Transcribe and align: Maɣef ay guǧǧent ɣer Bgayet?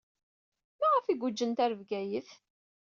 Maɣef 0.79 1.05
ay 1.07 1.17
guǧǧent 1.21 1.61
ɣer 1.63 1.71
Bgayet? 1.79 2.29